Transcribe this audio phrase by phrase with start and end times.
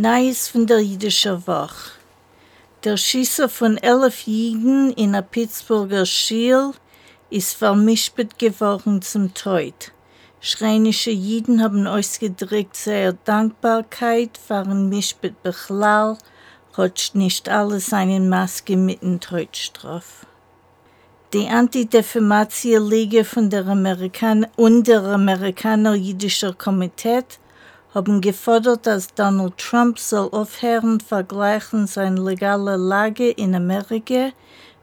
[0.00, 1.90] Neues von der jüdischen Woche.
[2.84, 6.72] Der Schießer von elf Jiden in der Pittsburgher Schiel
[7.28, 9.92] ist vermischt geworden zum Tod.
[10.40, 16.16] Schreinische Jiden haben ausgedrückt seine Dankbarkeit, waren Mischbet Bechlal,
[16.78, 20.24] rutscht nicht alle seine Maske mit dem Todstraf.
[21.34, 27.22] Die Antidefamatie-Liga von der Amerikaner und der Amerikaner-Jüdischer Komitee
[27.94, 34.30] haben gefordert, dass Donald Trump soll aufhören vergleichen seine legale Lage in Amerika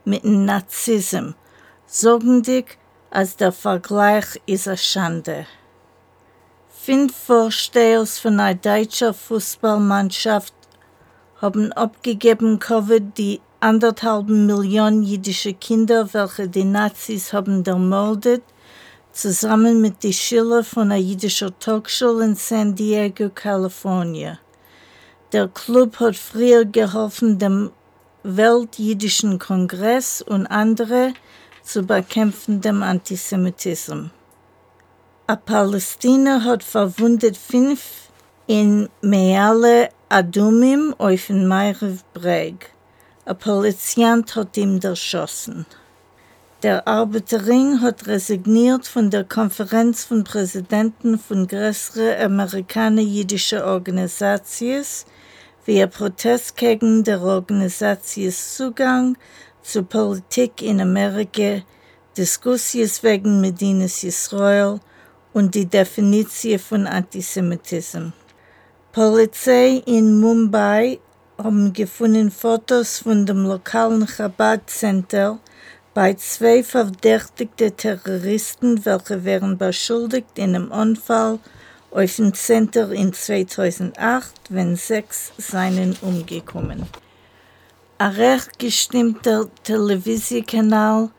[0.06, 1.36] mit dem Nazismus,
[1.86, 2.78] sorgendig,
[3.10, 5.46] als der Vergleich ist eine Schande.
[6.70, 10.54] Fünf Vorsteher von einer deutschen Fußballmannschaft
[11.42, 18.44] haben abgegeben Covid die anderthalb Millionen jüdische Kinder, welche die Nazis haben ermordet,
[19.18, 24.38] zusammen mit den Schülern von einer jüdischen Talkschule in San Diego, Kalifornien.
[25.34, 27.72] Der Club hat früher geholfen, dem
[28.22, 31.14] Weltjüdischen Kongress und andere
[31.64, 34.12] zu bekämpfen dem Antisemitismus.
[35.26, 38.10] A Palästina hat verwundet fünf
[38.46, 42.72] in Meale Adumim auf den Meirev Breg.
[43.26, 45.66] A Poliziant hat ihm erschossen.
[46.64, 54.84] Der Arbeiterring hat resigniert von der Konferenz von Präsidenten von größeren amerikaner-jüdischen Organisationen
[55.66, 59.16] wie ein Protest gegen der Organisations Zugang
[59.62, 61.62] zur Politik in Amerika,
[62.18, 64.80] Diskussions wegen Medinas Israel
[65.34, 68.14] und die Definition von Antisemitismus.
[68.92, 70.98] Polizei in Mumbai
[71.38, 75.38] haben gefunden Fotos von dem lokalen Chabad Center
[75.98, 81.40] bei zwei verdächtigten Terroristen, welche wären beschuldigt in einem Unfall
[81.90, 86.86] auf dem Center in 2008, wenn sechs seien umgekommen.
[87.98, 91.10] Ein recht gestimmter Televisionkanal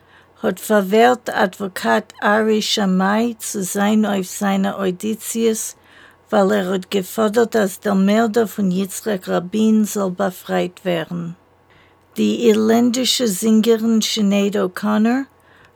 [0.41, 5.75] hat verwehrt Advokat Ari Shamai zu sein auf seine Auditions,
[6.29, 11.35] weil er hat gefordert, dass der Mörder von Yitzhak Rabin soll befreit werden.
[12.19, 15.23] Die irländische Sängerin Sinead O'Connor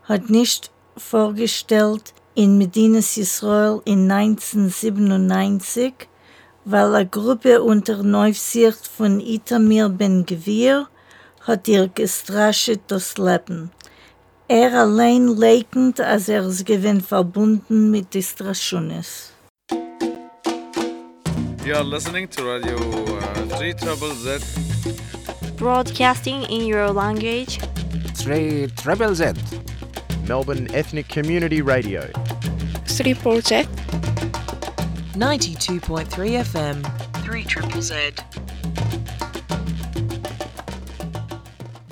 [0.03, 5.93] hat nicht vorgestellt in Medinas Israel in 1997,
[6.65, 10.89] weil eine Gruppe unter Neufsicht von Itamir Ben Gvir
[11.39, 13.71] hat ihr gestrascht das Leben.
[14.49, 19.31] Er allein leikend, als er es gewinnt verbunden mit Distraschunes.
[21.65, 24.72] You are listening to Radio uh, 3 Trouble Z.
[25.63, 27.57] Broadcasting in your language.
[28.17, 29.31] 3 Treble Z.
[30.27, 32.11] Melbourne Ethnic Community Radio.
[32.85, 33.69] 3 Project.
[35.15, 37.23] 92.3 FM.
[37.23, 38.11] 3 Triple Z.